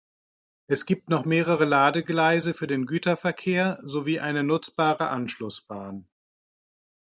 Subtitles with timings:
[0.65, 6.07] Es gibt noch mehrere Ladegleise für den Güterverkehr sowie eine nutzbare Anschlussbahn.